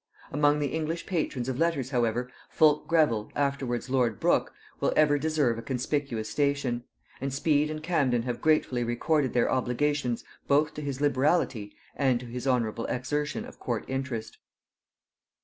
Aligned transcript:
Among 0.31 0.57
the 0.57 0.69
English 0.69 1.05
patrons 1.05 1.47
of 1.47 1.59
letters 1.59 1.91
however, 1.91 2.27
Fulke 2.49 2.87
Greville, 2.87 3.31
afterwards 3.35 3.87
lord 3.87 4.19
Brook, 4.19 4.51
will 4.79 4.91
ever 4.95 5.19
deserve 5.19 5.59
a 5.59 5.61
conspicuous 5.61 6.27
station; 6.27 6.85
and 7.21 7.31
Speed 7.31 7.69
and 7.69 7.83
Camden 7.83 8.23
have 8.23 8.41
gratefully 8.41 8.83
recorded 8.83 9.33
their 9.33 9.51
obligations 9.51 10.23
both 10.47 10.73
to 10.73 10.81
his 10.81 11.01
liberality 11.01 11.75
and 11.95 12.19
to 12.19 12.25
his 12.25 12.47
honorable 12.47 12.87
exertion 12.87 13.45
of 13.45 13.59
court 13.59 13.85
interest. 13.87 14.39